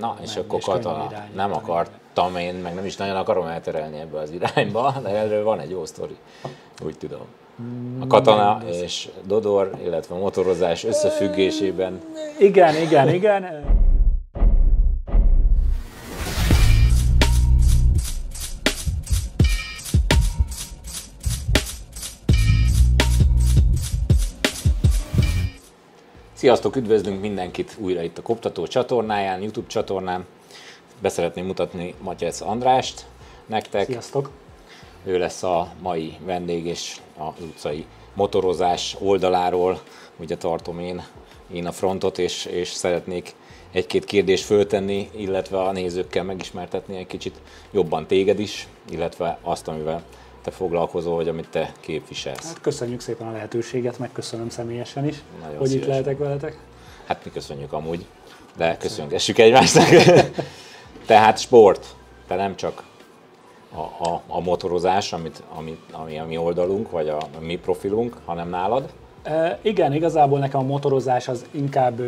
[0.00, 4.30] Na, és akkor Katona nem akartam én, meg nem is nagyon akarom elterelni ebbe az
[4.30, 6.16] irányba, de erről van egy jó sztori,
[6.84, 7.26] úgy tudom.
[8.00, 12.00] A katona és Dodor, illetve a motorozás összefüggésében.
[12.38, 13.64] Igen, igen, igen.
[26.36, 30.26] Sziasztok, üdvözlünk mindenkit újra itt a Koptató csatornáján, YouTube csatornán.
[31.02, 33.06] Beszeretném mutatni Matyec Andrást
[33.46, 33.84] nektek.
[33.84, 34.30] Sziasztok!
[35.04, 39.80] Ő lesz a mai vendég, és az utcai motorozás oldaláról,
[40.16, 41.02] ugye tartom én,
[41.52, 43.34] én a frontot, és, és szeretnék
[43.72, 50.02] egy-két kérdést föltenni, illetve a nézőkkel megismertetni egy kicsit jobban téged is, illetve azt, amivel
[50.46, 52.46] te foglalkozol, vagy amit te képviselsz.
[52.46, 55.90] Hát köszönjük szépen a lehetőséget, megköszönöm személyesen is, Nagyon hogy itt szívesen.
[55.90, 56.58] lehetek veletek.
[57.06, 58.06] Hát mi köszönjük amúgy,
[58.56, 59.86] de köszöngessük egymásnak.
[61.06, 61.86] Tehát sport,
[62.26, 62.82] te nem csak
[63.74, 68.16] a, a, a motorozás, amit, amit, ami a mi oldalunk, vagy a, a mi profilunk,
[68.24, 68.92] hanem nálad.
[69.62, 72.00] Igen, igazából nekem a motorozás az inkább,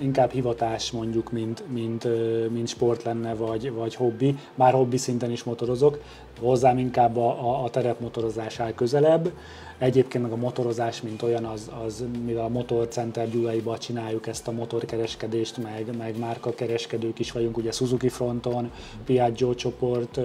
[0.00, 2.08] inkább hivatás mondjuk, mint, mint,
[2.50, 4.36] mint sport lenne, vagy, vagy hobbi.
[4.54, 5.98] Már hobbi szinten is motorozok,
[6.40, 9.32] hozzám inkább a, a, a terepmotorozás áll közelebb.
[9.78, 14.52] Egyébként meg a motorozás, mint olyan, az, az mivel a Motorcenter Gyulaiba csináljuk ezt a
[14.52, 18.70] motorkereskedést, meg, meg márkakereskedők is vagyunk, ugye Suzuki fronton,
[19.04, 20.20] Piaggio csoport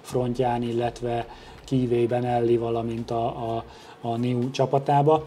[0.00, 1.26] frontján, illetve
[1.64, 3.64] Kivé Benelli, valamint a, a,
[4.00, 5.24] a New csapatába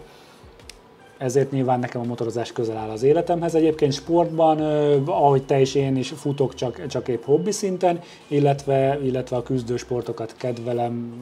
[1.21, 3.55] ezért nyilván nekem a motorozás közel áll az életemhez.
[3.55, 4.59] Egyébként sportban,
[5.05, 10.35] ahogy te és én is futok csak, csak épp hobbi szinten, illetve, illetve a küzdősportokat
[10.37, 11.13] kedvelem,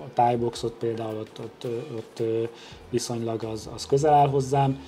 [0.00, 2.22] a tájboxot például ott, ott, ott
[2.90, 4.80] viszonylag az, az közel áll hozzám,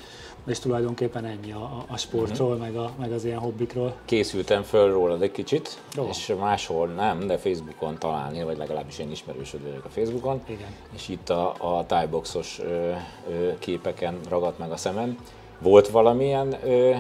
[0.47, 3.95] és tulajdonképpen ennyi a, a sportról, meg, a, meg az ilyen hobbikról.
[4.05, 6.07] Készültem föl rólad egy kicsit, Jó.
[6.09, 10.41] és máshol nem, de Facebookon találni, vagy legalábbis én ismerősöd vagyok a Facebookon.
[10.47, 10.75] Igen.
[10.95, 12.61] És itt a, a tájboxos
[13.59, 15.19] képeken ragadt meg a szemem.
[15.59, 16.97] Volt valamilyen ö,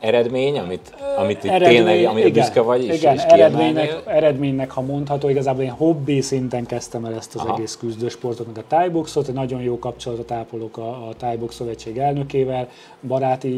[0.00, 4.80] eredmény, amit, amit itt tényleg, amire igen, büszke vagy, és, igen, és eredménynek, eredménynek, ha
[4.80, 7.54] mondható, igazából én hobbi szinten kezdtem el ezt az Aha.
[7.54, 12.68] egész küzdősportot, meg a tájboxot, nagyon jó kapcsolatot ápolok a, a tájbox szövetség elnökével,
[13.06, 13.48] baráti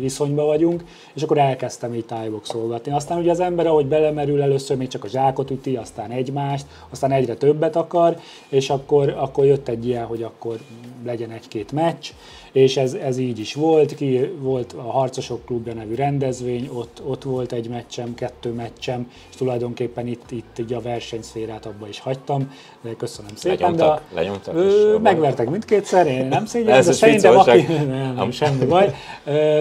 [0.00, 2.92] viszonyban vagyunk, és akkor elkezdtem így tájboxolgatni.
[2.92, 7.12] Aztán ugye az ember, ahogy belemerül, először még csak a zsákot üti, aztán egymást, aztán
[7.12, 8.18] egyre többet akar,
[8.48, 10.56] és akkor, akkor jött egy ilyen, hogy akkor
[11.04, 12.10] legyen egy-két meccs,
[12.52, 17.22] és ez, ez így is volt, ki volt a Harcosok Klubja nevű rendezvény, ott, ott
[17.22, 22.50] volt egy meccsem, kettő meccsem, és tulajdonképpen itt, itt így a versenyszférát abba is hagytam,
[22.82, 23.58] de köszönöm szépen.
[23.60, 24.02] Lenyomtak?
[24.08, 28.64] de, Lenyomtak Ö, megvertek mindkétszer, én nem szégyellem, Ez de szerintem aki, nem, nem, semmi
[28.64, 28.94] baj.
[29.24, 29.60] Ö,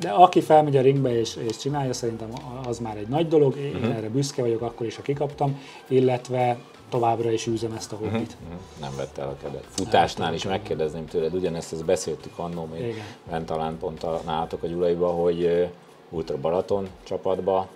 [0.00, 2.28] De aki felmegy a ringbe és, és csinálja, szerintem
[2.66, 3.90] az már egy nagy dolog, én Mhm.
[3.90, 5.58] erre büszke vagyok, akkor is, ha kikaptam,
[5.88, 6.56] illetve
[6.88, 8.36] továbbra is űzem ezt a hobbit.
[8.48, 9.64] Mhm, Nem vett el a kedvet.
[9.68, 14.66] Futásnál is megkérdezném tőled, ugyanezt ezt beszéltük annó még, bent talán pont a, nálatok a
[14.66, 15.68] Gyulaiba, hogy
[16.10, 17.66] Ultra Balaton csapatba,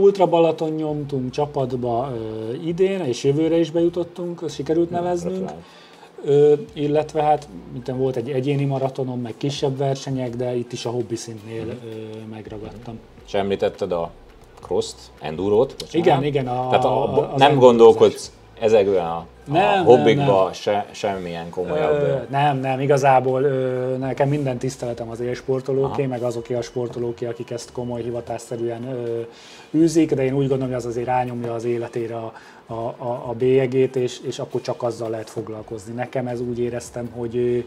[0.00, 2.12] Ultra Balaton nyomtunk csapatba
[2.64, 5.36] idén, és jövőre is bejutottunk, sikerült neveznünk.
[5.36, 5.64] gratulálok.
[6.24, 10.90] Ö, illetve hát mint volt egy egyéni maratonom, meg kisebb versenyek, de itt is a
[10.90, 11.70] hobbi szintnél Mhm.
[11.70, 12.98] ö, megragadtam.
[13.26, 14.10] És említetted a
[14.62, 15.94] cross-t, endurot, bocsánat.
[16.06, 20.86] Igen, igen, a- Tehát a, a- nem gondolkodsz ezekben a, a Nem, hobbikba nem, Se,
[20.90, 22.02] semmilyen komolyabb.
[22.02, 27.50] Ö, nem, nem, igazából ö, nekem minden tiszteletem az élsportolóké, meg azoké a sportolóké, akik
[27.50, 29.20] ezt komoly hivatásszerűen ö,
[29.78, 32.32] űzik, de én úgy gondolom, hogy az azért rányomja az életére a,
[32.66, 35.94] a, a, a bélyegét, és, és akkor csak azzal lehet foglalkozni.
[35.94, 37.64] Nekem ez úgy éreztem, hogy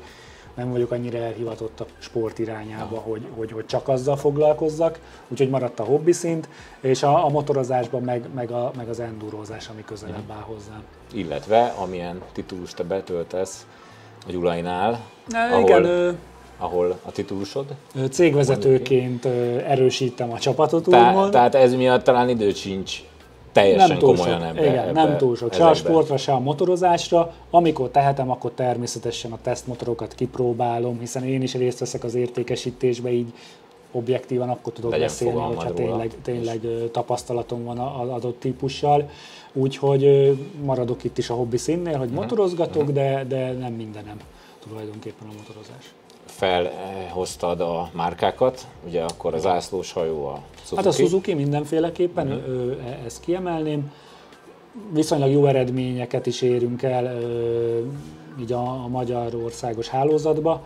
[0.54, 5.80] nem vagyok annyira elhivatott a sport irányába, hogy, hogy, hogy csak azzal foglalkozzak, úgyhogy maradt
[5.80, 6.50] a hobbi szint,
[6.82, 10.84] és a, a motorozásban meg, meg, a, meg az endurozás, ami közelebb áll hozzám.
[11.14, 13.66] illetve amilyen titulust te betöltesz
[14.28, 16.12] a Gyulainál, Na, ahol, igen, ö,
[16.58, 17.66] ahol a titulusod.
[18.12, 19.26] Cégvezetőként
[19.66, 21.32] erősítem a csapatot, Tá, úgymond.
[21.32, 23.04] tehát ez miatt talán időt sincs
[23.52, 25.54] teljesen nem túl sok, komolyan ebbe, igen, ebbe, nem túl sok.
[25.54, 27.34] Se a sportra, se a motorozásra.
[27.50, 33.34] Amikor tehetem, akkor természetesen a tesztmotorokat kipróbálom, hiszen én is részt veszek az értékesítésbe, így
[33.92, 35.74] objektívan akkor tudok Legyen beszélni, hogyha róla.
[35.74, 36.60] tényleg, tényleg
[36.92, 39.10] tapasztalatom van az adott típussal.
[39.54, 42.00] Úgyhogy maradok itt is a hobbi színnél, Mhm.
[42.00, 44.18] hogy motorozgatok, de, de nem mindenem
[44.68, 45.94] tulajdonképpen a motorozás.
[46.42, 50.76] Felhoztad a márkákat, ugye akkor az ászlós hajó a Suzuki.
[50.76, 52.50] Hát a Suzuki mindenféleképpen, Mhm.
[52.52, 53.92] ö, e- ezt kiemelném.
[54.94, 57.80] Viszonylag jó eredményeket is érünk el ö,
[58.40, 60.62] így a, a magyar országos hálózatba.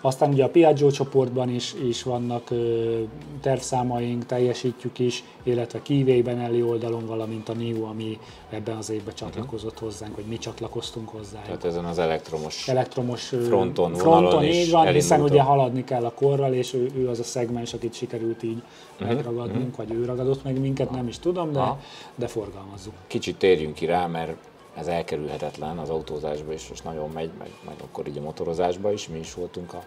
[0.00, 3.00] Aztán ugye a Piaggio csoportban is, is vannak ö,
[3.40, 8.18] tervszámaink, teljesítjük is, illetve Kivé Benelli oldalon, valamint a NIU, ami
[8.50, 11.42] ebben az évben csatlakozott hozzánk, vagy mi csatlakoztunk hozzá.
[11.42, 15.30] Tehát ezen az elektromos Elektromos fronton, fronton is így van, hiszen elindultok.
[15.30, 18.62] ugye haladni kell a korral, és ő, ő az a szegmens, akit sikerült így
[18.98, 21.76] Mhm, megragadnunk, vagy ő ragadott meg minket, nem is tudom, de,
[22.14, 22.92] de forgalmazzuk.
[23.06, 24.36] Kicsit térjünk ki rá, mert
[24.78, 29.08] ez elkerülhetetlen az autózásba is, most nagyon megy, meg, meg akkor így a motorozásba is.
[29.08, 29.82] Mi is voltunk a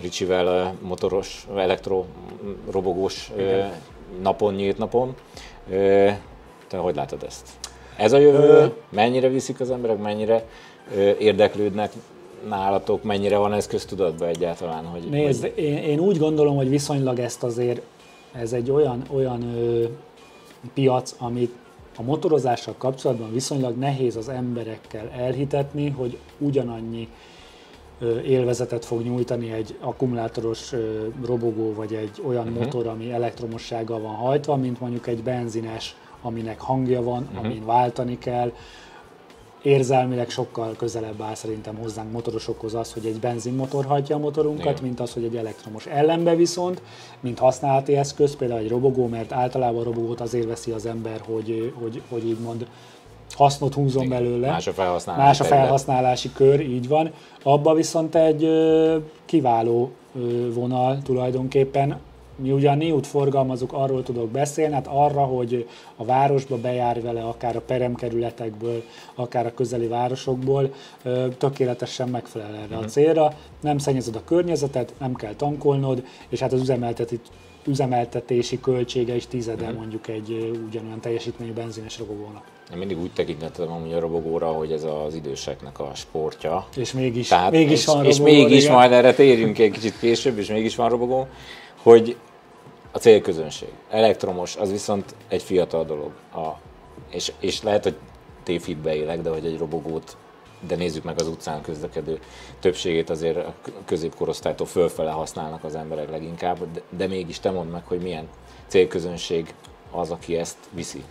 [0.00, 3.32] Ricsivel motoros, elektrorobogós
[4.22, 5.14] napon, nyílt napon.
[6.68, 7.48] Te hogy látod ezt?
[7.96, 8.74] Ez a jövő?
[8.88, 10.44] Mennyire viszik az emberek, mennyire
[11.18, 11.92] érdeklődnek
[12.48, 14.84] nálatok, mennyire van ez köztudatban egyáltalán?
[14.84, 17.82] Hogy, Nézd, hogy én, én úgy gondolom, hogy viszonylag ezt azért,
[18.32, 19.84] ez egy olyan, olyan ö,
[20.74, 21.54] piac, amit
[21.96, 27.08] a motorozással kapcsolatban viszonylag nehéz az emberekkel elhitetni, hogy ugyanannyi
[28.24, 30.72] élvezetet fog nyújtani egy akkumulátoros
[31.24, 32.62] robogó, vagy egy olyan uh-huh.
[32.62, 37.44] motor, ami elektromossággal van hajtva, mint mondjuk egy benzines, aminek hangja van, uh-huh.
[37.44, 38.52] amin váltani kell,
[39.66, 44.82] érzelmileg sokkal közelebb áll szerintem hozzánk motorosokhoz az, hogy egy benzinmotor hajtja a motorunkat, Igen.
[44.82, 45.86] mint az, hogy egy elektromos.
[45.86, 46.82] Ellenbe viszont,
[47.20, 51.72] mint használati eszköz, például egy robogó, mert általában a robogót azért veszi az ember, hogy,
[51.80, 52.66] hogy, hogy így mond,
[53.34, 54.50] hasznot húzon belőle.
[54.50, 57.10] Más a felhasználási Más a felhasználási kör, így van.
[57.42, 62.00] Abba viszont egy ö, kiváló ö, vonal tulajdonképpen.
[62.36, 67.56] Mi ugyan Niut forgalmazunk, arról tudok beszélni, hát arra, hogy a városba bejár vele, akár
[67.56, 68.82] a peremkerületekből,
[69.14, 70.74] akár a közeli városokból,
[71.38, 73.32] tökéletesen megfelel erre a célra.
[73.60, 77.20] Nem szennyezed a környezetet, nem kell tankolnod, és hát az üzemelteti,
[77.66, 82.44] üzemeltetési költsége is tizede mondjuk egy ugyanolyan teljesítményű benzines robogónak.
[82.72, 86.66] Én mindig úgy tekintettem amúgy a robogóra, hogy ez az időseknek a sportja.
[86.76, 88.74] És mégis, Tehát, mégis és, van és robogó, mégis igen.
[88.74, 91.26] majd erre térjünk egy kicsit később, és mégis van robogó,
[91.82, 92.16] hogy
[92.96, 93.68] a célközönség.
[93.90, 96.12] Elektromos, az viszont egy fiatal dolog.
[96.34, 96.48] A,
[97.10, 97.96] és, és lehet, hogy
[98.42, 100.16] tévhitbe élek, de hogy egy robogót,
[100.66, 102.20] de nézzük meg az utcán közlekedő
[102.60, 103.54] többségét azért a
[103.84, 108.28] középkorosztálytól fölfele használnak az emberek leginkább, de, de mégis te mondd meg, hogy milyen
[108.66, 109.54] célközönség
[109.90, 111.04] az, aki ezt viszi.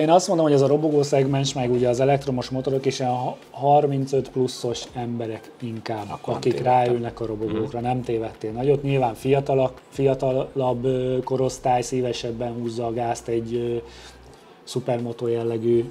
[0.00, 3.36] Én azt mondom, hogy ez a robogó szegmens, meg ugye az elektromos motorok és a
[3.50, 8.82] 35 pluszos emberek inkább, Akkor akik ráülnek a robogókra, nem tévedtél nagyot.
[8.82, 10.86] Nyilván fiatalak, fiatalabb
[11.24, 13.82] korosztály szívesebben húzza a gázt egy
[14.64, 15.84] szupermoto jellegű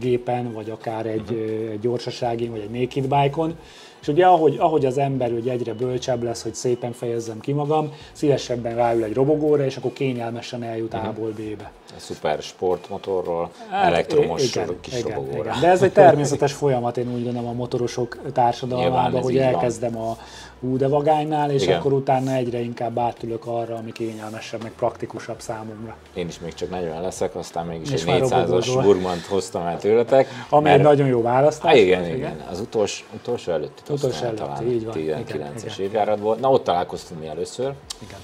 [0.00, 3.56] gépen, vagy akár egy, ö, egy gyorsaságin, vagy egy naked bike-on.
[4.04, 7.92] És ugye ahogy, ahogy az ember hogy egyre bölcsebb lesz, hogy szépen fejezzem ki magam,
[8.12, 11.06] szívesebben ráül egy robogóra, és akkor kényelmesen eljut Mhm.
[11.06, 11.70] A-ból B-be.
[11.94, 15.48] Egy szuper sportmotorról, Hát, elektromos igen, kis igen, robogóra.
[15.48, 15.60] igen.
[15.60, 19.46] De ez egy természetes folyamat, én úgy gondolom a motorosok társadalmában, hogy így van.
[19.46, 20.16] elkezdem a
[20.60, 21.78] hú de vagánynál, és Igen.
[21.78, 25.96] akkor utána egyre inkább átülök arra, ami kényelmesebb, meg praktikusabb számomra.
[26.14, 28.82] Én is még csak 40 leszek, aztán mégis És egy már 400-as robogózol.
[28.82, 30.28] Burmant hoztam el tőletek.
[30.48, 31.70] Ami egy nagyon jó választás.
[31.70, 33.82] Há, igen, igen, Az utolsó, utolsó előtti.
[34.02, 34.94] Előtti, talán így van.
[34.96, 36.40] 19-es Igen, évjárat volt.
[36.40, 38.18] Na ott találkoztunk mi először, Igen.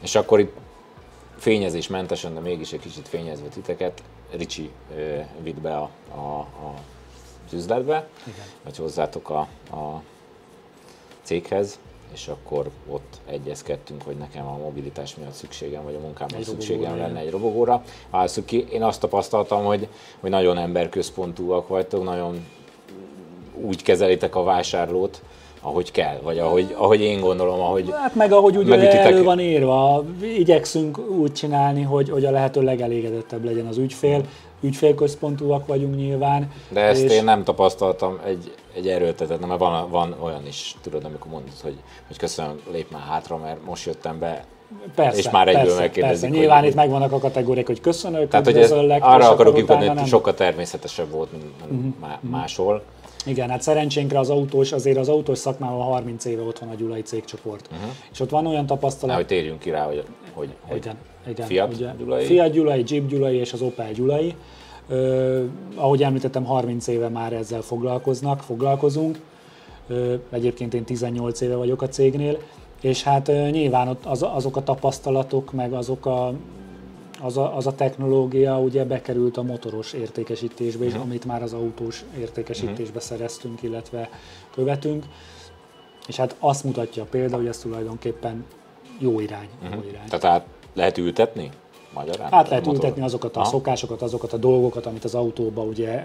[0.00, 0.52] és akkor itt
[1.36, 6.74] fényezésmentesen, de mégis egy kicsit fényezve titeket, Ricsi ö, vitt be a, a, a
[7.46, 8.44] az üzletbe, Igen.
[8.64, 9.38] vagy hozzátok a,
[9.76, 10.02] a
[11.22, 11.78] céghez,
[12.12, 17.18] és akkor ott egyezkedtünk, hogy nekem a mobilitás miatt szükségem, vagy a munkámban szükségem lenne
[17.18, 17.82] egy robogóra.
[18.10, 18.66] Válaszuk ki.
[18.70, 19.88] Én azt tapasztaltam, hogy,
[20.20, 22.46] hogy nagyon emberközpontúak vagytok, nagyon
[23.54, 25.22] úgy kezelitek a vásárlót,
[25.62, 29.40] ahogy kell, vagy ahogy, ahogy én gondolom, ahogy Hát meg ahogy ugye Megütitek- elő van
[29.40, 30.04] írva,
[30.36, 34.22] igyekszünk úgy csinálni, hogy, hogy a lehető legelégedettebb legyen az ügyfél.
[34.62, 36.50] Ügyfélközpontúak vagyunk nyilván.
[36.68, 41.04] De ezt és- én nem tapasztaltam egy, egy erőltetett, mert van, van olyan is, tudod,
[41.04, 41.76] amikor mondod, hogy,
[42.06, 44.44] hogy köszönöm, lép már hátra, mert most jöttem be.
[44.94, 46.28] Persze, és már egyből persze, megkérdezik, persze.
[46.28, 49.86] hogy- Nyilván hogy- itt megvannak a kategóriák, hogy köszönök, Tehát, hogy ez, arra akarok utána
[49.86, 50.04] hogy nem.
[50.04, 52.82] sokkal természetesebb volt, mint má- máshol.
[53.26, 57.02] Igen, hát szerencsénkre az autós, azért az autós szakmában 30 éve ott van a Gyulai
[57.02, 57.68] cégcsoport.
[57.72, 57.90] Uh-huh.
[58.12, 60.96] És ott van olyan Na, tapasztalat, hogy térjünk ki rá, hogy, hogy, hogy igen,
[61.28, 62.24] igen, Fiat ugye, Gyulai?
[62.24, 64.34] Fiat Gyulai, Jeep Gyulai és az Opel Gyulai.
[64.88, 69.18] Ö, ahogy említettem, 30 éve már ezzel foglalkoznak, foglalkozunk.
[69.88, 72.38] Ö, egyébként én 18 éve vagyok a cégnél,
[72.80, 76.32] és hát ö, nyilván ott az, azok a tapasztalatok, meg azok a,
[77.20, 82.04] az, a, az a technológia ugye bekerült a motoros értékesítésbe is, amit már az autós
[82.18, 84.08] értékesítésbe szereztünk, illetve
[84.54, 85.04] követünk.
[86.06, 88.44] És hát azt mutatja a példa, hogy ez tulajdonképpen
[88.98, 89.48] jó irány.
[89.62, 90.08] Jó irány.
[90.08, 91.50] tehát át lehet ültetni?
[91.94, 92.30] Magyarán?
[92.30, 93.48] Hát lehet motor- ültetni azokat a Aha.
[93.48, 96.04] szokásokat, azokat a dolgokat, amit az autóba ugye,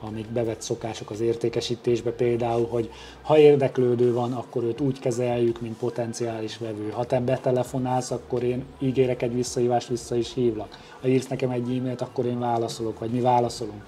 [0.00, 2.90] amik bevett szokások az értékesítésbe például, hogy
[3.22, 6.90] ha érdeklődő van, akkor őt úgy kezeljük, mint potenciális vevő.
[6.90, 10.78] Ha te betelefonálsz, akkor én ígérek egy visszahívást, vissza is hívlak.
[11.00, 13.82] Ha írsz nekem egy e-mailt, akkor én válaszolok, vagy mi válaszolunk.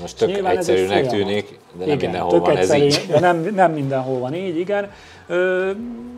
[0.00, 1.28] Most tök Nyilván ez egy egyszerűnek folyamat.
[1.28, 3.06] tűnik, de nem igen, mindenhol van ez egyszerű, így.
[3.10, 4.90] De nem, nem mindenhol van így, igen.
[5.26, 5.70] Ö,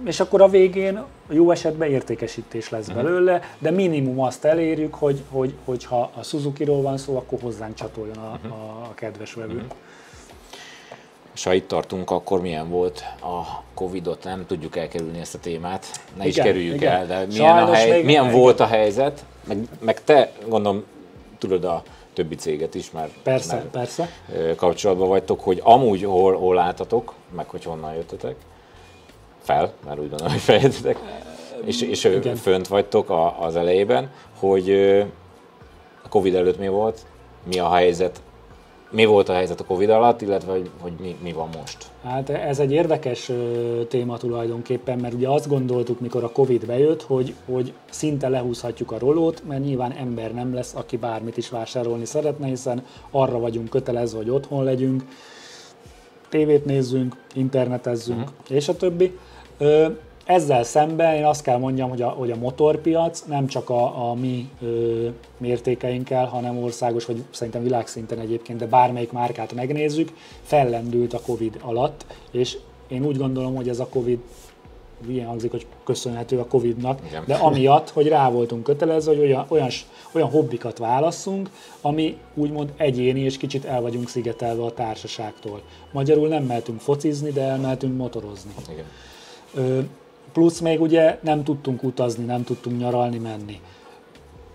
[0.04, 2.96] és akkor a végén jó esetben értékesítés lesz Mhm.
[2.96, 7.74] belőle, de minimum azt elérjük, hogy, hogy, hogy ha a Suzuki-ról van szó, akkor hozzánk
[7.74, 8.52] csatoljon a, Mhm.
[8.52, 9.62] a, kedves vevő.
[11.34, 14.24] És ha itt tartunk, akkor milyen volt a Covid-ot?
[14.24, 15.86] Nem tudjuk elkerülni ezt a témát.
[16.18, 16.92] Ne is Igen, kerüljük igen.
[16.92, 19.24] el, de milyen, Sajnos a hely, milyen volt a helyzet?
[19.44, 20.84] Meg, meg te, gondolom,
[21.38, 21.82] tudod a
[22.16, 24.08] többi céget is, mert, Persze, mert persze.
[24.56, 28.34] kapcsolatban vagytok, hogy amúgy hol, hol álltatok, meg hogy honnan jöttetek.
[29.42, 30.98] Fel, mert úgy gondolom, hogy feljöttetek.
[31.64, 32.36] És, és Igen.
[32.36, 34.70] fönt vagytok a, az elejében, hogy
[36.02, 37.06] a Covid előtt mi volt,
[37.44, 38.20] mi a helyzet,
[38.96, 41.86] mi volt a helyzet a Covid alatt, illetve hogy, hogy mi, mi van most.
[42.04, 43.30] Hát ez egy érdekes
[43.88, 48.98] téma tulajdonképpen, mert ugye azt gondoltuk, mikor a Covid bejött, hogy, hogy szinte lehúzhatjuk a
[48.98, 54.18] rolót, mert nyilván ember nem lesz, aki bármit is vásárolni szeretne, hiszen arra vagyunk kötelezve,
[54.18, 55.04] hogy otthon legyünk,
[56.28, 58.56] tévét nézzünk, internetezzünk, uh-huh.
[58.56, 59.18] és a többi.
[60.26, 64.14] Ezzel szemben én azt kell mondjam, hogy a, hogy a motorpiac nem csak a, a
[64.14, 71.20] mi ö, mértékeinkkel, hanem országos, vagy szerintem világszinten egyébként, de bármelyik márkát megnézzük, fellendült a
[71.20, 74.18] Covid alatt, és én úgy gondolom, hogy ez a Covid
[75.08, 77.22] ilyen hangzik, hogy köszönhető a Covid-nak, Igen.
[77.26, 79.68] de amiatt, hogy rá voltunk kötelezve, hogy olyan, olyan,
[80.12, 85.62] olyan hobbikat válasszunk, ami úgymond egyéni, és kicsit el vagyunk szigetelve a társaságtól.
[85.92, 88.50] Magyarul nem mehetünk focizni, de elmehetünk motorozni.
[88.72, 88.84] Igen.
[89.54, 89.80] Ö,
[90.32, 93.60] Plusz még ugye nem tudtunk utazni, nem tudtunk nyaralni, menni.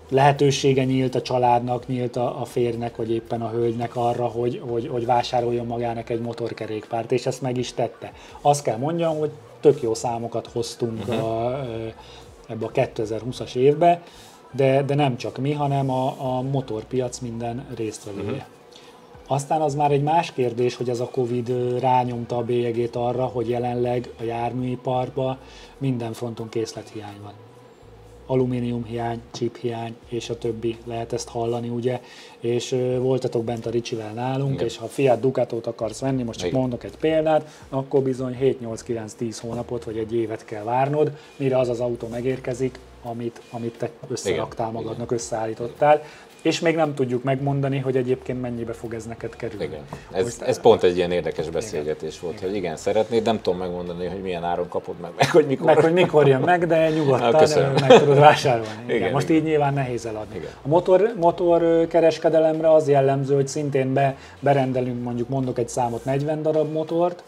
[0.08, 4.88] Lehetősége nyílt a családnak, nyílt a, a férnek, vagy éppen a hölgynek arra, hogy, hogy,
[4.88, 8.12] hogy vásároljon magának egy motorkerékpárt, és ezt meg is tette.
[8.40, 11.24] Azt kell mondjam, hogy tök jó számokat hoztunk uh-huh.
[11.24, 11.64] a,
[12.48, 14.02] ebbe a 2020-as évbe,
[14.50, 18.30] de, de nem csak mi, hanem a, a motorpiac minden résztvevője.
[18.30, 18.61] Uh-huh.
[19.32, 23.48] Aztán az már egy más kérdés, hogy ez a Covid rányomta a bélyegét arra, hogy
[23.48, 25.38] jelenleg a járműiparban
[25.78, 27.32] minden fronton készlethiány van.
[28.26, 32.00] Alumínium hiány, chip hiány, és a többi, lehet ezt hallani, ugye?
[32.40, 34.66] És ö, voltatok bent a Ricsivel nálunk, Igen.
[34.66, 36.60] és ha Fiat Ducatot akarsz venni, most csak Igen.
[36.60, 41.80] mondok egy példát, akkor bizony 7-8-9-10 hónapot vagy egy évet kell várnod, mire az az
[41.80, 46.02] autó megérkezik, amit, amit te összeraktál Igen, magadnak, összeállítottál,
[46.42, 49.64] és még nem tudjuk megmondani, hogy egyébként mennyibe fog ez neked kerülni.
[49.64, 49.80] Igen.
[50.12, 54.06] Ez, Most- ez pont egy ilyen érdekes beszélgetés volt, hogy igen, szeretnéd, nem tudom megmondani,
[54.06, 55.66] hogy milyen áron kapod meg, meg hogy mikor.
[55.66, 58.68] Meg hogy mikor jön meg, de Na, nyugodtan ö, meg tudod vásárolni.
[58.84, 59.40] Igen, Igen, most igen.
[59.42, 60.36] így nyilván nehéz eladni.
[60.36, 60.50] Igen.
[60.62, 66.42] A motor, motor kereskedelemre az jellemző, hogy szintén be, berendelünk, mondjuk mondok egy számot, 40
[66.42, 67.22] darab motort,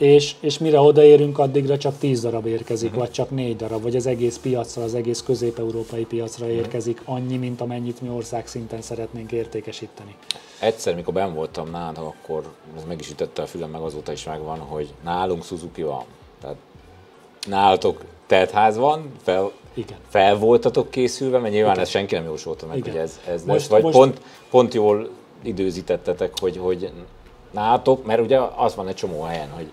[0.00, 2.98] és, és mire odaérünk, addigra csak 10 darab érkezik, Mhm.
[2.98, 6.54] vagy csak 4 darab, vagy az egész piacra, az egész közép-európai piacra Mhm.
[6.54, 10.14] érkezik annyi, mint amennyit mi ország szinten szeretnénk értékesíteni.
[10.60, 12.42] Egyszer, mikor ben voltam nálad, akkor
[12.76, 16.04] ez meg is ütötte a fülem, meg azóta is megvan, hogy nálunk Suzuki van.
[16.40, 16.56] Tehát
[17.48, 19.98] nálatok teltház van, fel, Igen.
[20.08, 22.90] fel voltatok készülve, mert nyilván ez senki nem jósolta meg, Igen.
[22.92, 25.08] hogy ez, ez Most- lesz, vagy most- pont, pont jól
[25.42, 26.90] időzítettetek, hogy, hogy
[27.50, 29.72] nálatok, mert ugye az van egy csomó helyen, hogy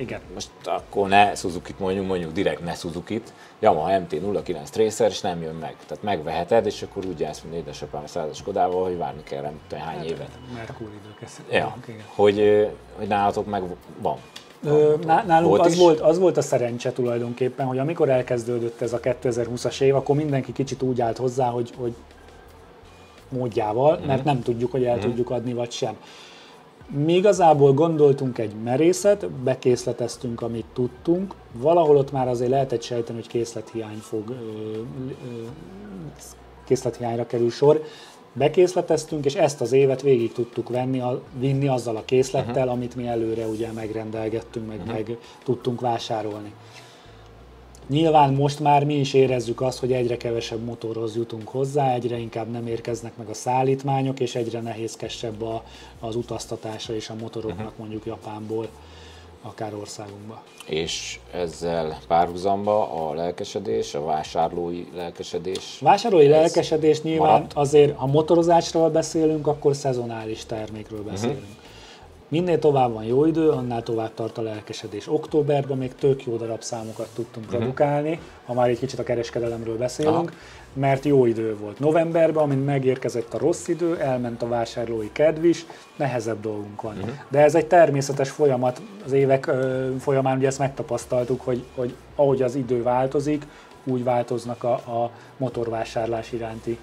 [0.00, 0.20] Igen.
[0.34, 5.54] most akkor ne Suzuki-t mondjuk, mondjuk direkt ne Suzuki-t, Yamaha MT-09 Tracer, és nem jön
[5.54, 5.76] meg.
[5.86, 9.60] Tehát megveheted, és akkor úgy jársz, mint édesapám a százas Kodával, hogy várni kell nem
[9.68, 10.30] tudom hány évet.
[10.54, 11.76] Merkur idők Ja,
[12.14, 13.62] hogy, hogy nálatok meg
[14.00, 14.16] van.
[14.64, 15.78] Ö, ná- Nálunk Volt az, is?
[15.78, 20.52] volt, az volt a szerencse tulajdonképpen, hogy amikor elkezdődött ez a 2020-as év, akkor mindenki
[20.52, 21.94] kicsit úgy állt hozzá, hogy, hogy
[23.28, 24.06] módjával, Mhm.
[24.06, 25.96] mert nem tudjuk, hogy el tudjuk adni vagy sem.
[26.90, 31.34] Mi igazából gondoltunk egy merészet, bekészleteztünk, amit tudtunk.
[31.52, 35.44] Valahol ott már azért lehetett sejteni, hogy készlethiány fog, ö, ö,
[36.66, 37.82] készlethiányra kerül sor.
[38.32, 42.72] Bekészleteztünk, és ezt az évet végig tudtuk venni, a, vinni azzal a készlettel, uh-huh.
[42.72, 44.92] amit mi előre ugye megrendelgettünk, meg, uh-huh.
[44.92, 46.52] meg tudtunk vásárolni.
[47.88, 52.50] Nyilván most már mi is érezzük azt, hogy egyre kevesebb motorhoz jutunk hozzá, egyre inkább
[52.50, 55.62] nem érkeznek meg a szállítmányok, és egyre nehézkesebb a,
[56.00, 57.78] az utaztatása és a motoroknak uh-huh.
[57.78, 58.68] mondjuk Japánból
[59.42, 60.42] akár országunkba.
[60.66, 65.78] És ezzel párhuzamba a lelkesedés, a vásárlói lelkesedés.
[65.80, 67.52] Vásárolói Ez lelkesedés nyilván maradt?
[67.54, 71.38] azért, ha motorozásról beszélünk, akkor szezonális termékről beszélünk.
[71.38, 71.56] Uh-huh.
[72.28, 75.08] Minél tovább van jó idő, annál tovább tart a lelkesedés.
[75.08, 77.60] Októberben még tök jó darab számokat tudtunk uh-huh.
[77.60, 80.32] produkálni, ha már egy kicsit a kereskedelemről beszélünk,
[80.72, 81.78] mert jó idő volt.
[81.78, 85.66] Novemberben, amint megérkezett a rossz idő, elment a vásárlói kedv is,
[85.96, 86.96] nehezebb dolgunk van.
[86.96, 87.10] Uh-huh.
[87.28, 92.42] De ez egy természetes folyamat, az évek ö, folyamán ugye ezt megtapasztaltuk, hogy, hogy ahogy
[92.42, 93.46] az idő változik,
[93.84, 96.78] úgy változnak a, a motorvásárlás iránti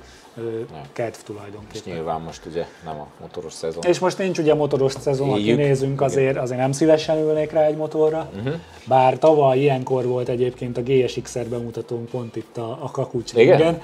[0.94, 1.75] kedv tulajdonképpen.
[1.75, 3.84] És nyilván most ugye nem a motoros szezon.
[3.88, 7.75] És most nincs ugye motoros szezon, ha kinézünk, azért, azért nem szívesen ülnék rá egy
[7.75, 8.30] motorra.
[8.36, 8.54] Uh-huh.
[8.88, 13.82] Bár tavaly ilyenkor volt egyébként a GSX-er bemutatónk pont itt a, a Kakucs Igen?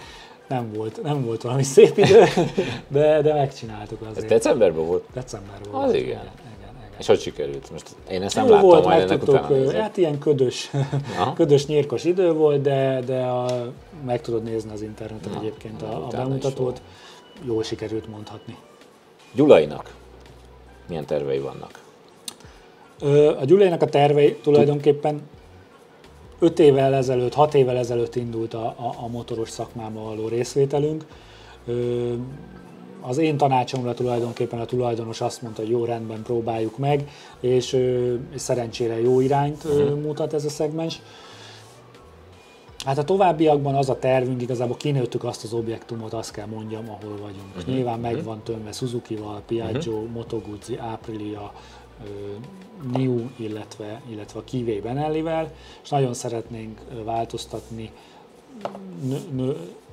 [0.48, 2.24] Nem volt, nem volt valami szép idő,
[2.88, 4.18] de, de megcsináltuk azért.
[4.18, 5.04] Ez decemberben volt?
[5.14, 5.86] Decemberben volt.
[5.86, 6.06] Az igen.
[6.06, 6.30] igen.
[7.02, 7.72] És hogy sikerült?
[7.72, 10.72] Most én ezt nem Jó láttam, volt, majd ennek tudtuk, Hát ilyen ködös,
[11.36, 13.72] ködös nyírkos idő volt, de, de a,
[14.06, 16.82] meg tudod nézni az interneten Na, egyébként a, a bemutatót.
[17.46, 18.56] Jól sikerült mondhatni.
[19.34, 19.96] Gyulainak
[20.88, 21.80] milyen tervei vannak?
[23.40, 25.22] A Gyulainak a tervei tulajdonképpen
[26.40, 31.06] 5 évvel ezelőtt, 6 évvel ezelőtt indult a, a, a motoros szakmában való részvételünk
[33.02, 37.74] az én tanácsomra tulajdonképpen a tulajdonos azt mondta, hogy jó rendben próbáljuk meg, és,
[38.34, 40.02] és szerencsére jó irányt uh-huh.
[40.02, 41.02] mutat ez a szegmens.
[42.86, 47.18] Hát a továbbiakban az a tervünk, igazából kinőttük azt az objektumot, azt kell mondjam, ahol
[47.18, 47.56] vagyunk.
[47.56, 47.74] Uh-huh.
[47.74, 48.14] Nyilván uh-huh.
[48.14, 50.12] meg van tömve Suzuki-val, Piaggio, uh-huh.
[50.12, 51.54] Moto Guzzi, Aprilia,
[52.94, 55.52] New, illetve, illetve a Kivé Benellivel,
[55.84, 57.92] és nagyon szeretnénk változtatni,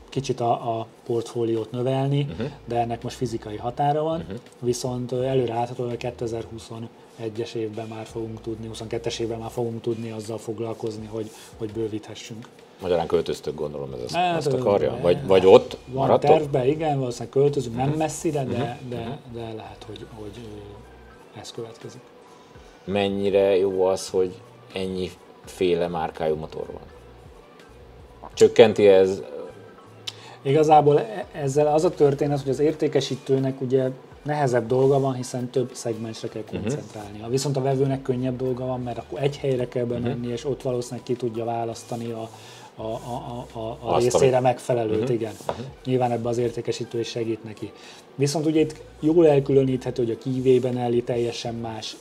[0.08, 2.50] kicsit a, a portfóliót növelni, uh-huh.
[2.64, 4.36] de ennek most fizikai határa van, uh-huh.
[4.60, 10.38] viszont előre állható, hogy 2021-es évben már fogunk tudni, 22-es évben már fogunk tudni azzal
[10.38, 12.48] foglalkozni, hogy, hogy bővíthessünk.
[12.80, 14.98] Magyarán költöztök, gondolom ez hát, azt akarja?
[15.02, 16.30] Vagy, vagy ott Van maradtok?
[16.30, 17.90] tervben, igen, valószínűleg költözünk, uh-huh.
[17.90, 18.88] nem messzire, de, uh-huh.
[18.88, 20.38] de, de lehet, hogy, hogy
[21.40, 22.00] ez következik.
[22.84, 24.34] Mennyire jó az, hogy
[24.72, 25.10] ennyi
[25.44, 26.82] féle márkájú motor van?
[28.34, 29.22] Csökkenti ez
[30.48, 33.90] Igazából e- ezzel az a történet, hogy az értékesítőnek ugye
[34.22, 36.60] nehezebb dolga van, hiszen több szegmensre kell mhm.
[36.60, 37.16] koncentrálni.
[37.16, 37.30] Uh-huh.
[37.30, 40.32] Viszont a vevőnek könnyebb dolga van, mert akkor egy helyre kell bemenni, uh-huh.
[40.32, 42.28] és ott valószínűleg ki tudja választani a,
[42.74, 45.14] a, a, a, a részére megfelelőt, uh-huh.
[45.14, 45.32] igen.
[45.48, 45.64] Uh-huh.
[45.84, 47.72] Nyilván ebbe az értékesítő is segít neki.
[48.14, 51.96] Viszont ugye itt jól elkülöníthető, hogy a kívében elé teljesen más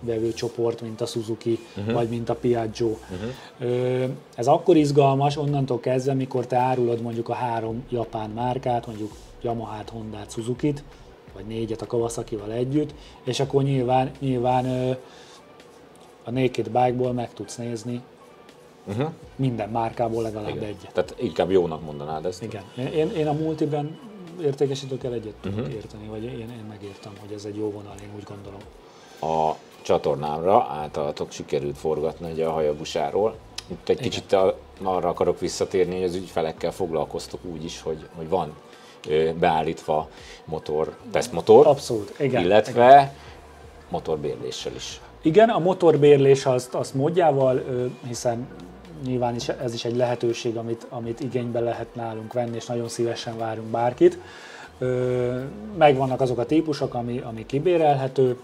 [0.00, 1.94] vevőcsoport, mint a Suzuki, uh-huh.
[1.94, 2.88] vagy mint a Piaggio.
[2.88, 4.10] Uh-huh.
[4.34, 9.90] Ez akkor izgalmas onnantól kezdve, mikor te árulod mondjuk a három japán márkát, mondjuk Yamaha-t,
[9.90, 10.82] Honda-t, Suzuki-t,
[11.34, 14.96] vagy négyet a Kawasaki-val együtt, és akkor nyilván, nyilván
[16.24, 18.02] a Naked Bike-ból meg tudsz nézni
[18.86, 19.10] uh-huh.
[19.36, 20.62] minden márkából legalább Igen.
[20.62, 20.92] egyet.
[20.92, 22.42] Tehát inkább jónak mondanád ezt?
[22.42, 22.62] Igen.
[22.76, 23.98] Én, én a multiben
[24.42, 25.74] értékesítőkkel egyet tudok uh-huh.
[25.74, 28.60] érteni, vagy én, én megértem, hogy ez egy jó vonal, én úgy gondolom.
[29.20, 33.34] A csatornámra általatok sikerült forgatni ugye a hajabusáról.
[33.66, 34.10] Itt egy Igen.
[34.10, 34.36] kicsit
[34.82, 38.54] arra akarok visszatérni, hogy az ügyfelekkel foglalkoztok úgy is, hogy, hogy van
[39.38, 40.08] beállítva
[40.44, 43.10] motor, tesztmotor, Abszolút, igen, illetve igen.
[43.88, 45.00] motorbérléssel is.
[45.22, 47.62] Igen, a motorbérlés azt, azt módjával,
[48.06, 48.48] hiszen
[49.04, 53.38] nyilván is, ez is egy lehetőség, amit, amit igénybe lehet nálunk venni, és nagyon szívesen
[53.38, 54.18] várunk bárkit.
[55.78, 58.36] Megvannak azok a típusok, ami, ami kibérelhető,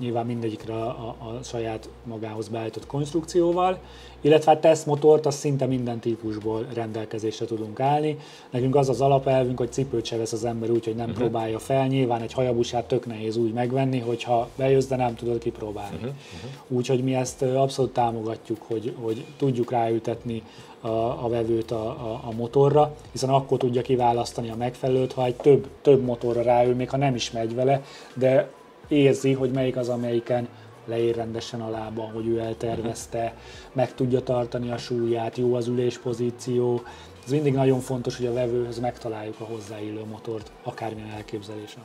[0.00, 3.78] nyilván mindegyikre a, a, a saját magához beállított konstrukcióval,
[4.20, 8.18] illetve hát tesztmotort az szinte minden típusból rendelkezésre tudunk állni.
[8.50, 11.20] Nekünk az az alapelvünk, hogy cipőt se vesz az ember úgy, hogy nem uh-huh.
[11.20, 11.86] próbálja fel.
[11.86, 15.96] Nyilván egy hajabusát tök nehéz úgy megvenni, hogyha bejössz, de nem tudod kipróbálni.
[15.96, 16.10] Uh-huh.
[16.10, 16.78] Uh-huh.
[16.78, 20.42] Úgyhogy mi ezt abszolút támogatjuk, hogy, hogy tudjuk ráültetni
[20.80, 20.88] a,
[21.24, 25.68] a vevőt a, a, a motorra, hiszen akkor tudja kiválasztani a megfelelőt, ha egy több,
[25.82, 27.82] több motorra ráül, még ha nem is megy vele,
[28.14, 28.50] de
[28.90, 30.48] érzi, hogy melyik az, amelyiken
[30.84, 33.34] leér rendesen a lába, hogy ő eltervezte,
[33.72, 36.82] meg tudja tartani a súlyát, jó az üléspozíció.
[37.24, 41.82] Ez mindig nagyon fontos, hogy a vevőhöz megtaláljuk a hozzáillő motort, akármilyen elképzelésen.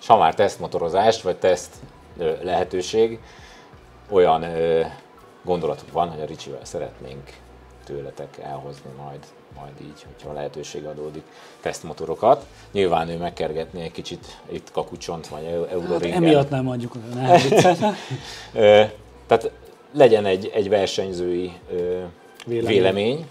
[0.00, 1.74] És ha már tesztmotorozás, vagy teszt
[2.42, 3.18] lehetőség,
[4.10, 4.44] olyan
[5.44, 7.30] gondolatuk van, hogy a Ricsivel szeretnénk
[7.84, 9.18] tőletek elhozni majd
[9.60, 11.22] majd így, hogyha a lehetőség adódik,
[11.60, 12.46] tesztmotorokat.
[12.72, 16.12] Nyilván ő megkergetné egy kicsit itt kakucsont, vagy euroringen.
[16.12, 17.40] Hát emiatt nem mondjuk, nem
[19.26, 19.50] Tehát
[19.92, 21.52] legyen egy, egy versenyzői
[22.46, 22.66] vélemény.
[22.66, 23.26] vélemény,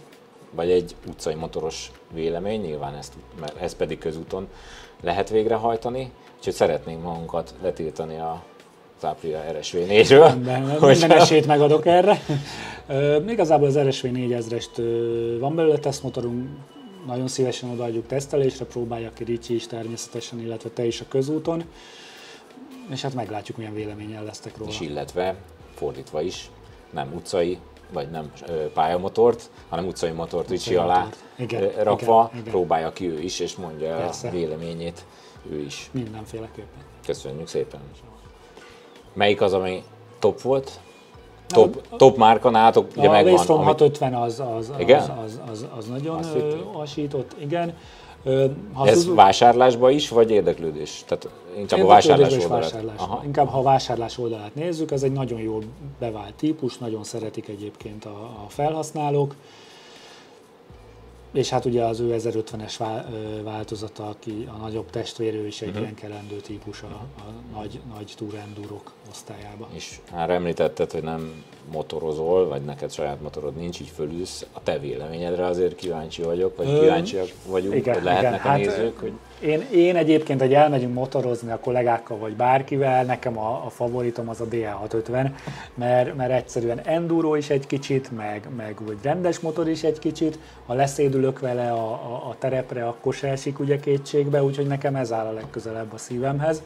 [0.52, 4.48] vagy egy utcai motoros vélemény, nyilván ezt, mert ez pedig közúton
[5.02, 8.44] lehet végrehajtani, úgyhogy szeretnénk magunkat letiltani a
[9.04, 10.80] Tapia RSV 4-ről.
[10.80, 12.22] Minden esélyt megadok erre.
[12.90, 16.50] Uh, igazából az RSV 4000-est uh, van belőle tesztmotorunk,
[17.08, 21.64] nagyon szívesen odaadjuk tesztelésre, próbálja ki Ricsi is természetesen, illetve te is a közúton,
[22.90, 24.72] és hát meglátjuk, milyen véleményen lesztek róla.
[24.72, 25.36] És illetve
[25.76, 26.50] fordítva is,
[26.94, 27.58] nem utcai
[27.94, 28.32] vagy nem
[28.74, 31.10] pályamotort, hanem utcai motort Ricsi alá.
[31.36, 32.52] Igen, rakva, igen, igen.
[32.52, 34.28] próbálja ki ő is, és mondja Persze.
[34.28, 35.06] a véleményét
[35.52, 35.90] ő is.
[35.92, 36.84] Mindenféleképpen.
[37.06, 37.80] Köszönjük szépen.
[39.14, 39.84] Melyik az, ami
[40.20, 40.80] top volt?
[41.48, 43.34] Top, top márka nálatok, ugye a megvan.
[43.34, 45.00] Waystrom amit- 650 az, az, Igen?
[45.00, 47.74] az, az, az, az nagyon ö, hasított, igen.
[48.24, 51.04] Ö, Ha Ez Suzuki- vásárlásba is, vagy érdeklődés?
[51.08, 52.62] Tehát inkább a vásárlás oldalát.
[52.64, 52.96] vásárlás.
[52.98, 53.22] Aha.
[53.26, 55.64] Inkább ha a vásárlás oldalát nézzük, ez egy nagyon jól
[56.00, 58.10] bevált típus, nagyon szeretik egyébként a,
[58.46, 59.36] a felhasználók.
[61.32, 65.76] És hát ugye az ő 1050-es vá- ö, változata, aki a nagyobb testvérő is egy
[65.78, 66.86] ilyen kelendő típus a,
[67.18, 69.68] a nagy, nagy túrendúrok osztályába.
[69.74, 74.46] És már említetted, hogy nem motorozol, vagy neked saját motorod nincs, így fölülsz.
[74.52, 78.58] A te véleményedre azért kíváncsi vagyok, vagy kíváncsiak vagyunk, igen, hogy lehetnek igen, a hát,
[78.58, 83.70] nézők, hogy Én, én egyébként, hogy elmegyünk motorozni a kollégákkal vagy bárkivel, nekem a, a
[83.70, 85.32] favoritom az a DL650,
[85.74, 90.40] mert, mert egyszerűen enduro is egy kicsit, meg, meg vagy rendes motor is egy kicsit,
[90.66, 95.12] ha leszédülök vele a, a, a terepre, akkor se esik ugye kétségbe, úgyhogy nekem ez
[95.12, 96.62] áll a legközelebb a szívemhez.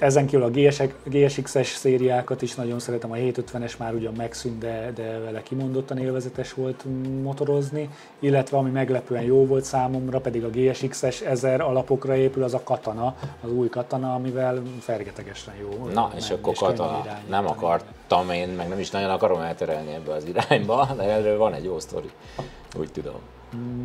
[0.00, 4.92] Ezen kívül a GS, GSX-es szériákat is nagyon szeretem, a 750-es már ugyan megszűnt, de,
[4.94, 6.84] de vele kimondottan élvezetes volt
[7.22, 12.62] motorozni, illetve ami meglepően jó volt számomra, pedig a GSX-es 1000 alapokra épül, az a
[12.62, 15.86] Katana, az új Katana, amivel fergetegesen jó.
[15.92, 16.88] na, menni, és akkor katona.
[16.88, 17.28] irányítani.
[17.28, 21.54] Nem akartam én, meg nem is nagyon akarom elterelni ebbe az irányba, de erről van
[21.54, 22.10] egy jó sztori,
[22.78, 23.20] úgy tudom.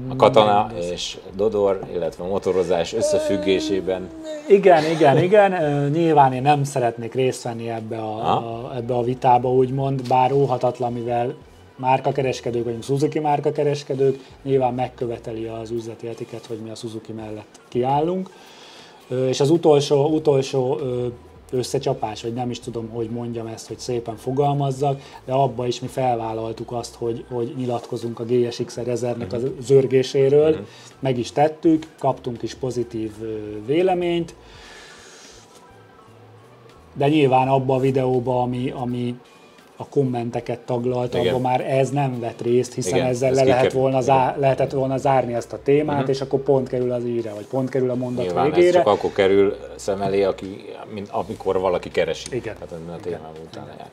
[0.08, 4.10] A katana és Dodor, illetve a motorozás összefüggésében
[4.48, 5.52] Igen, igen, igen.
[5.92, 10.94] Nyilván én nem szeretnék részt venni ebbe a, a, ebbe a vitába, úgymond, bár óhatatlan,
[10.94, 11.36] mivel
[11.76, 18.30] márkakereskedők vagyunk, Suzuki márkakereskedők, nyilván megköveteli az üzleti etiket, hogy mi a Suzuki mellett kiállunk.
[19.28, 20.80] És az utolsó, utolsó
[21.52, 25.88] összecsapás, vagy nem is tudom, hogy mondjam ezt, hogy szépen fogalmazzak, de abba is mi
[25.88, 30.66] felvállaltuk azt, hogy, hogy nyilatkozunk a GSX-er 1000-nek a zörgéséről,
[31.00, 33.12] meg is tettük, kaptunk is pozitív
[33.66, 34.36] véleményt,
[36.94, 39.16] de nyilván abba a videóba, ami, ami
[39.76, 41.28] a kommenteket taglalt, Igen.
[41.28, 44.72] abban már ez nem vett részt, hiszen Igen, ezzel ez le lehet volna, zá- lehetett
[44.72, 46.10] volna zárni ezt a témát, uh-huh.
[46.10, 48.78] és akkor pont kerül az íre, vagy pont kerül a mondat Nyilván ez végére.
[48.78, 50.66] csak akkor kerül szem elé, aki,
[51.12, 52.36] amikor valaki keresi.
[52.36, 52.56] Igen.
[52.56, 53.90] Tehát a témában utána jár.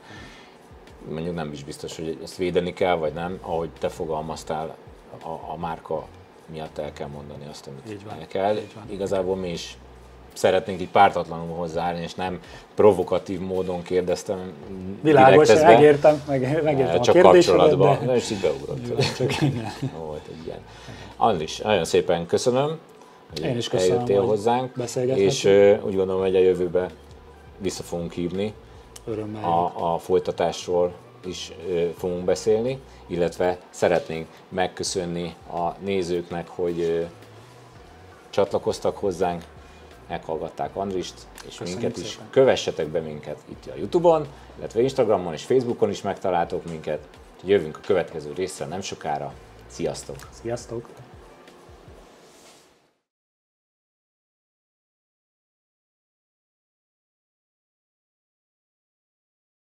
[1.10, 3.38] Mondjuk nem is biztos, hogy ezt védeni kell, vagy nem.
[3.40, 4.76] Ahogy te fogalmaztál,
[5.22, 6.04] a, a márka
[6.52, 8.56] miatt el kell mondani azt, amit Így van, el kell.
[8.56, 8.84] így van.
[8.90, 9.76] Igazából mi is
[10.32, 12.38] szeretnénk így pártatlanul hozzáállni, és nem
[12.74, 14.52] provokatív módon kérdeztem.
[15.00, 18.06] Világos, megértem, meg, megértem a Csak kérdésedet, kapcsolatban, de...
[18.06, 18.14] de...
[18.14, 19.16] és így beugrott.
[19.16, 19.72] Csak igen.
[20.06, 20.60] Volt egy ilyen.
[21.16, 22.78] Andris, nagyon szépen köszönöm,
[23.30, 24.72] hogy Én is köszönöm, eljöttél hozzánk,
[25.14, 26.90] és ö, úgy gondolom, hogy a jövőben
[27.58, 28.52] vissza fogunk hívni,
[29.06, 29.44] Örömmel.
[29.44, 30.92] a, a folytatásról
[31.26, 37.02] is ö, fogunk beszélni, illetve szeretnénk megköszönni a nézőknek, hogy ö,
[38.30, 39.42] csatlakoztak hozzánk,
[40.08, 41.14] meghallgatták Andrist,
[41.46, 42.10] és Köszönjük minket is.
[42.10, 42.26] szépen.
[42.30, 44.26] Kövessetek be minket itt a Youtube-on,
[44.58, 47.00] illetve Instagramon és Facebookon is megtaláltok minket.
[47.44, 49.32] Jövünk a következő részre nem sokára.
[49.66, 50.16] Sziasztok!
[50.42, 50.86] Sziasztok!